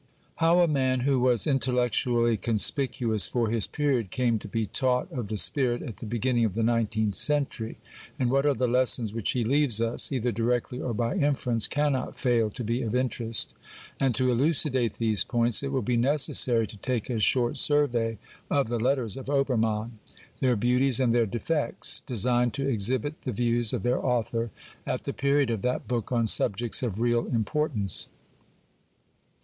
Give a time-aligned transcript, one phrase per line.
[0.37, 5.27] How a man who was intellectually conspicuous for his period came to be taught of
[5.27, 7.77] the Spirit at the beginning of the nineteenth century,
[8.17, 12.17] and what are the lessons which he leaves us, either directly or by inference, cannot
[12.17, 13.53] fail to be of interest;
[13.99, 18.17] and to elucidate these points it will be necessary to take a short survey
[18.49, 19.99] of the letters of Obermann,
[20.39, 24.49] their beauties and their defects, designed to exhibit the views of their author
[24.83, 28.07] at the period of that book on subjects of real importance.